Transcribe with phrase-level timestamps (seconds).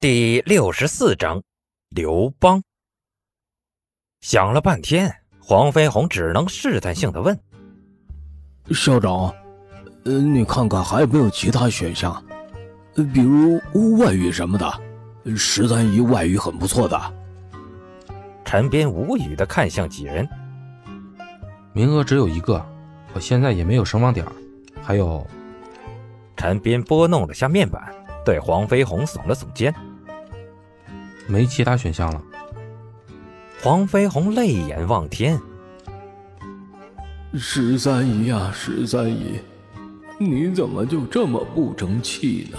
[0.00, 1.42] 第六十四章，
[1.88, 2.62] 刘邦。
[4.20, 7.36] 想了半天，黄飞鸿只能试探性的问
[8.70, 9.34] ：“校长，
[10.04, 12.24] 呃，你看看还有没有其他选项？
[12.94, 13.60] 比如
[13.98, 14.72] 外语什么的，
[15.36, 17.14] 十三姨外语很不错的。”
[18.46, 20.28] 陈斌无语的看向几人
[21.74, 22.64] ：“名额只有一个，
[23.14, 24.24] 我现在也没有声望点
[24.80, 25.26] 还有……”
[26.38, 27.92] 陈斌拨弄了下面板，
[28.24, 29.74] 对黄飞鸿耸了耸肩。
[31.28, 32.20] 没其他选项了。
[33.62, 35.38] 黄飞鸿泪眼望天，
[37.34, 39.40] 十三姨呀，十三姨，
[40.18, 42.58] 你怎么就这么不争气呢？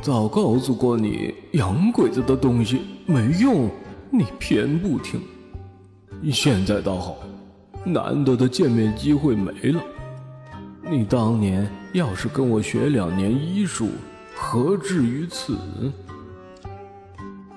[0.00, 3.70] 早告诉过你，洋鬼子的东西没用，
[4.10, 5.20] 你偏不听。
[6.32, 7.16] 现在倒好，
[7.84, 9.80] 难得的见面机会没了。
[10.90, 13.90] 你当年要是跟我学两年医术，
[14.34, 15.56] 何至于此？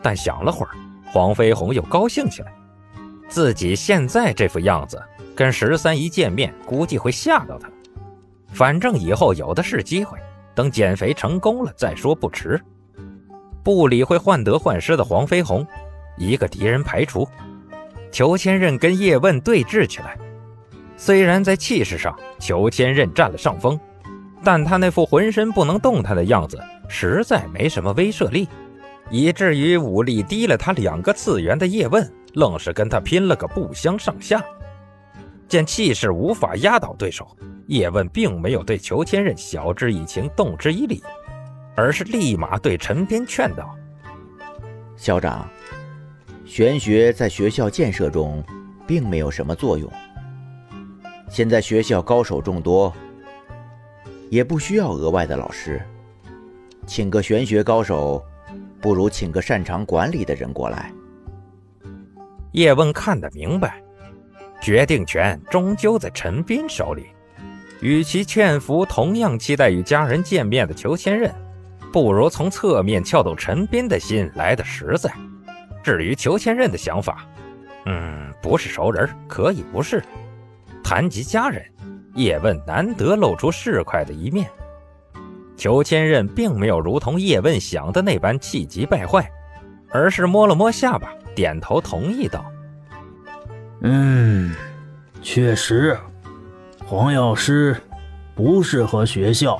[0.05, 0.70] 但想了会儿，
[1.12, 2.53] 黄飞鸿又高兴起来。
[3.28, 5.02] 自己现在这副样子，
[5.36, 7.67] 跟十三姨见面，估计会吓到他。
[8.53, 10.16] 反正以后有的是机会，
[10.53, 12.62] 等减肥成功了再说不迟。
[13.64, 15.66] 不理会患得患失的黄飞鸿，
[16.17, 17.28] 一个敌人排除。
[18.12, 20.16] 裘千仞跟叶问对峙起来。
[20.95, 23.80] 虽然在气势上，裘千仞占了上风，
[24.44, 28.47] 但他那副浑身不能动弹的样子，实在没什么威慑力。
[29.11, 34.44] 以至于武力低了他两个次元的叶问，愣是跟他拼了个不相上下。
[35.47, 37.28] 见气势无法压倒对手，
[37.67, 41.03] 叶问并没有对裘千仞晓之以情、动之以理，
[41.75, 43.75] 而是立马对陈边劝道
[44.97, 45.47] ：“校长，
[46.45, 48.44] 玄学在学校建设中
[48.88, 49.90] 并没有什么作用。
[51.30, 52.92] 现在学校高手众多，
[54.31, 55.80] 也不需要额外的老师，
[56.88, 58.25] 请个玄学高手。”
[58.86, 60.94] 不如请个擅长管理的人过来。
[62.52, 63.81] 叶问看得明白，
[64.61, 67.07] 决定权终究在陈斌手里。
[67.81, 71.31] 与其劝服同样期待与家人见面的裘千仞，
[71.91, 75.12] 不如从侧面撬动陈斌的心来的实在。
[75.81, 77.25] 至于裘千仞的想法，
[77.88, 80.00] 嗯，不是熟人，可以不是。
[80.84, 81.66] 谈及家人，
[82.13, 84.47] 叶问难得露出市侩的一面。
[85.57, 89.29] 裘千仞并没有如同叶问想的那般气急败坏，
[89.89, 92.45] 而是摸了摸下巴，点头同意道
[93.81, 94.53] ：“嗯，
[95.21, 95.97] 确实，
[96.85, 97.75] 黄药师
[98.35, 99.59] 不适合学校。”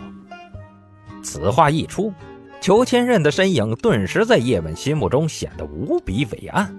[1.24, 2.14] 此话一出，
[2.60, 6.72] 裘千仞的身影顿时在叶问心目中显得无比伟岸，“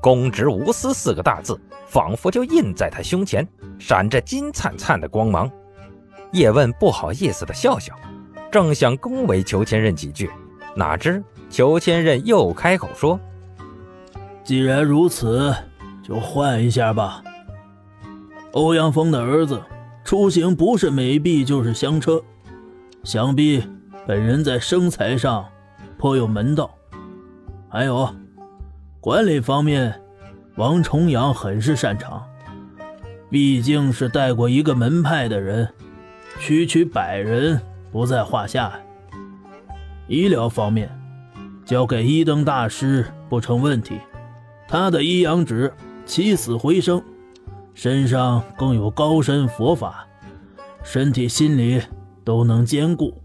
[0.00, 3.46] 公职无私”四个大字仿佛就印在他胸前，
[3.78, 5.50] 闪着金灿灿的光芒。
[6.32, 7.94] 叶问不好意思的笑笑。
[8.56, 10.30] 正想恭维裘千仞几句，
[10.74, 13.20] 哪知裘千仞又开口说
[14.42, 15.54] ：“既然如此，
[16.02, 17.22] 就换一下吧。
[18.52, 19.62] 欧阳锋的儿子
[20.04, 22.18] 出行不是美币就是香车，
[23.04, 23.62] 想必
[24.06, 25.44] 本人在生财上
[25.98, 26.74] 颇有门道。
[27.68, 28.08] 还有
[29.02, 30.00] 管理方面，
[30.54, 32.26] 王重阳很是擅长，
[33.28, 35.68] 毕竟是带过一个门派的人，
[36.40, 37.60] 区区百人。”
[37.96, 38.70] 不在话下。
[40.06, 40.86] 医疗方面，
[41.64, 43.98] 交给一灯大师不成问题。
[44.68, 45.72] 他的一阳指
[46.04, 47.02] 起死回生，
[47.72, 50.06] 身上更有高深佛法，
[50.82, 51.80] 身体心理
[52.22, 53.18] 都能兼顾。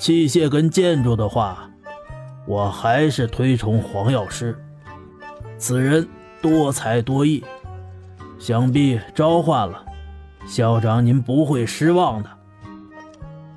[0.00, 1.70] 器械跟建筑的话，
[2.48, 4.58] 我还是推崇黄药师。
[5.58, 6.08] 此人
[6.42, 7.44] 多才多艺，
[8.36, 9.84] 想必召唤了
[10.44, 12.39] 校长，您不会失望的。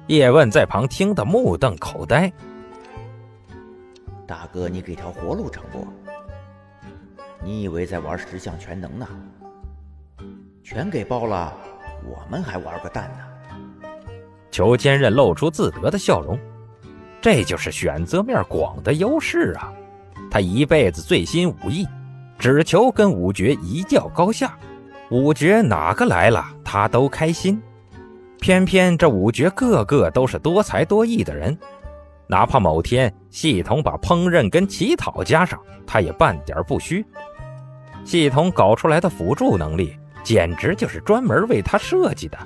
[0.07, 2.31] 叶问在旁听得目瞪口呆。
[4.27, 5.87] 大哥，你给条活路成不？
[7.41, 9.07] 你以为在玩十项全能呢？
[10.63, 11.53] 全给包了，
[12.05, 13.89] 我们还玩个蛋呢！
[14.51, 16.37] 裘千仞露出自得的笑容，
[17.21, 19.73] 这就是选择面广的优势啊！
[20.29, 21.87] 他一辈子醉心武艺，
[22.37, 24.57] 只求跟五绝一较高下，
[25.11, 27.61] 五绝哪个来了，他都开心。
[28.43, 31.57] 偏偏这五绝个个都是多才多艺的人，
[32.27, 35.57] 哪怕某天系统把烹饪跟乞讨加上，
[35.87, 37.05] 他也半点不虚。
[38.03, 42.37] 系统搞出来的辅助能力，简直就是专门为他设计的。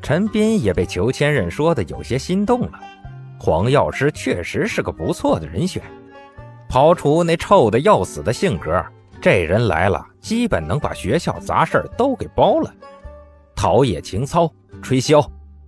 [0.00, 2.80] 陈斌也被裘千仞说的有些心动了，
[3.38, 5.82] 黄药师确实是个不错的人选。
[6.66, 8.82] 刨除那臭的要死的性格，
[9.20, 12.72] 这人来了，基本能把学校杂事都给包了。
[13.54, 14.50] 陶冶情操。
[14.82, 15.26] 吹箫，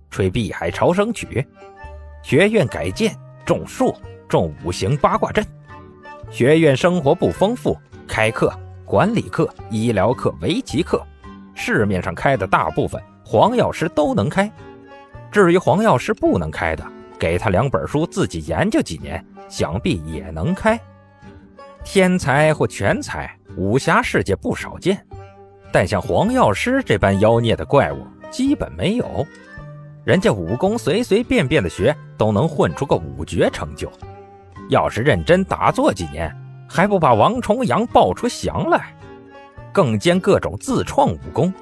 [0.09, 1.27] 吹碧海潮生曲；
[2.21, 3.15] 学院改建，
[3.45, 3.95] 种树，
[4.27, 5.45] 种五行八卦阵。
[6.29, 7.77] 学院生活不丰富，
[8.07, 8.51] 开课、
[8.85, 11.01] 管理课、医疗课、围棋课，
[11.53, 14.51] 市面上开的大部分黄药师都能开。
[15.31, 16.85] 至于黄药师不能开的，
[17.19, 20.79] 给他两本书，自己研究几年，想必也能开。
[21.83, 25.05] 天才或全才，武侠世界不少见，
[25.71, 29.25] 但像黄药师这般妖孽的怪物，基本没有。
[30.03, 33.89] 人家武功随随便便的学，都能混出个五绝成就。
[34.69, 36.35] 要是认真打坐几年，
[36.67, 38.93] 还不把王重阳抱出翔来？
[39.71, 41.53] 更兼各种自创武功，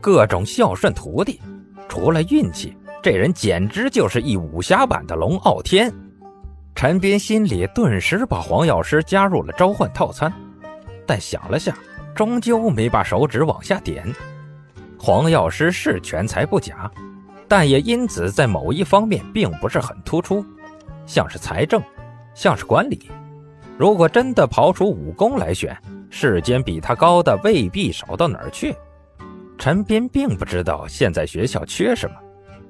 [0.00, 1.40] 各种孝顺徒弟，
[1.88, 5.92] 除了运气，这人简直就是一武侠版的龙傲天。
[6.74, 10.32] 陈斌心里顿时把黄药师加入了召唤套餐，
[11.06, 11.76] 但想了下，
[12.14, 14.06] 终究没把手指往下点。
[15.02, 16.90] 黄药师是全才不假。
[17.48, 20.44] 但也因此在某一方面并不是很突出，
[21.06, 21.82] 像是财政，
[22.34, 23.10] 像是管理。
[23.78, 25.76] 如果真的刨出武功来选，
[26.10, 28.76] 世间比他高的未必少到哪儿去。
[29.58, 32.14] 陈斌并不知道现在学校缺什么，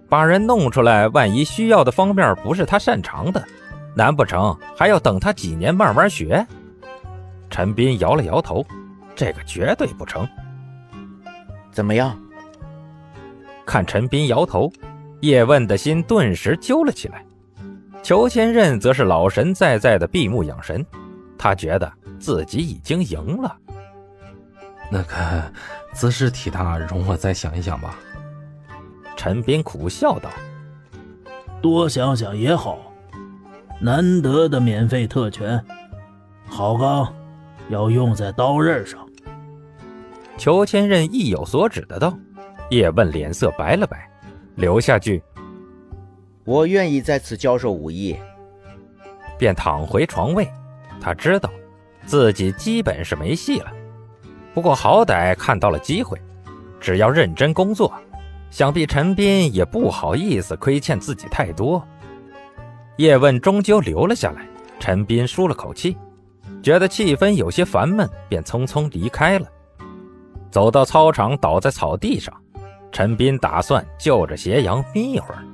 [0.08, 3.44] 把人弄出来，万一需要的方面不是他擅长的，
[3.94, 6.46] 难不成还要等他几年慢慢学？
[7.50, 8.64] 陈斌摇了摇头，
[9.14, 10.26] 这个绝对不成。
[11.70, 12.18] 怎么样？
[13.64, 14.72] 看陈斌摇头，
[15.20, 17.24] 叶问的心顿时揪了起来。
[18.02, 20.84] 裘千仞则是老神在在的闭目养神，
[21.38, 23.56] 他觉得自己已经赢了。
[24.90, 25.52] 那个
[25.92, 27.96] 姿势体大，容我再想一想吧。
[29.16, 30.30] 陈斌苦笑道
[31.62, 32.78] ：“多想想也好，
[33.80, 35.62] 难得的免费特权，
[36.48, 37.14] 好钢
[37.68, 39.06] 要用在刀刃上。”
[40.40, 42.18] 裘千仞意有所指的道。
[42.70, 44.10] 叶问脸色白了白，
[44.54, 45.22] 留下句
[46.44, 48.16] ：“我愿意在此教授武艺。”
[49.38, 50.48] 便躺回床位。
[50.98, 51.50] 他知道
[52.06, 53.70] 自己基本是没戏了，
[54.54, 56.18] 不过好歹看到了机会，
[56.80, 57.92] 只要认真工作，
[58.50, 61.86] 想必陈斌也不好意思亏欠自己太多。
[62.96, 64.46] 叶问终究留了下来，
[64.78, 65.96] 陈斌舒了口气，
[66.62, 69.46] 觉得气氛有些烦闷，便匆匆离开了。
[70.50, 72.34] 走到操场，倒在草地上。
[72.92, 75.44] 陈斌打算就着斜阳眯一会儿。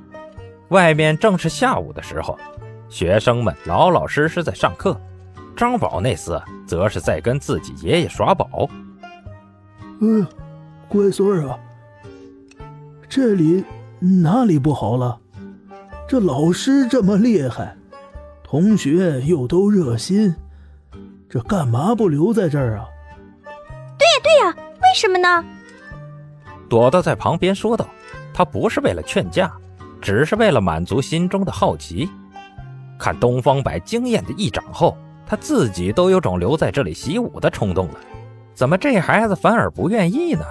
[0.69, 2.37] 外面正是下午的时候，
[2.89, 4.99] 学生们老老实实在上课。
[5.55, 8.67] 张宝那厮则是在跟自己爷爷耍宝。
[10.01, 10.25] 嗯，
[10.87, 11.59] 乖孙儿啊，
[13.07, 13.63] 这里
[13.99, 15.19] 哪里不好了？
[16.07, 17.75] 这老师这么厉害，
[18.43, 20.35] 同学又都热心，
[21.29, 22.85] 这干嘛不留在这儿啊？
[24.97, 25.45] 为什么呢？
[26.67, 27.87] 朵朵在旁边说道
[28.33, 29.53] ：“她不是为了劝架，
[30.01, 32.09] 只是为了满足心中的好奇。
[32.97, 37.99] 看东方白惊艳的一掌后，她自己都有种留在这里习武的冲动了。
[38.55, 40.43] 怎么这孩子反而不愿意呢？”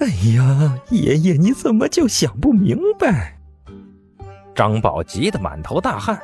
[0.00, 3.36] 哎呀，爷爷你怎么就想不明白？
[4.54, 6.18] 张宝急得满头大汗。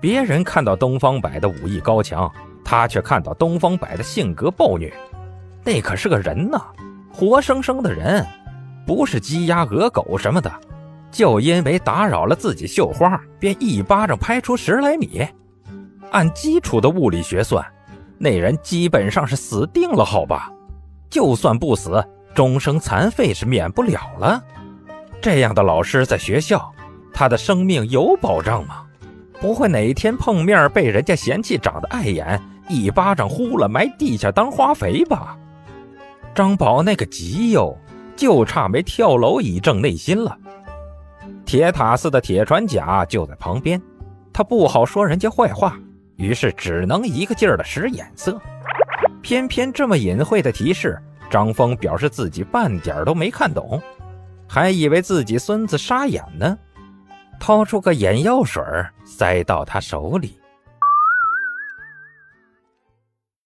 [0.00, 2.28] 别人看到东方白的武艺高强，
[2.64, 4.92] 他却看到东方白的性格暴虐。
[5.64, 6.60] 那可是个人呐！
[7.12, 8.26] 活生生的人，
[8.86, 10.50] 不是鸡鸭鹅狗什么的，
[11.10, 15.26] 就因为打扰了自己绣花，便一巴掌拍出十来米。
[16.10, 17.64] 按基础的物理学算，
[18.18, 20.50] 那人基本上是死定了，好吧？
[21.08, 22.02] 就算不死，
[22.34, 24.42] 终生残废是免不了了。
[25.20, 26.72] 这样的老师在学校，
[27.12, 28.82] 他的生命有保障吗？
[29.40, 35.36] 不会哪天碰面被人家嫌弃长得碍眼，一巴掌呼了埋地下当花肥吧？
[36.34, 37.76] 张宝那个急哟，
[38.16, 40.36] 就差没跳楼以正内心了。
[41.44, 43.80] 铁塔寺的铁船甲就在旁边，
[44.32, 45.78] 他不好说人家坏话，
[46.16, 48.40] 于是只能一个劲儿的使眼色。
[49.20, 50.98] 偏偏这么隐晦的提示，
[51.28, 53.80] 张峰表示自己半点都没看懂，
[54.48, 56.58] 还以为自己孙子沙眼呢，
[57.38, 58.62] 掏出个眼药水
[59.04, 60.38] 塞到他手里。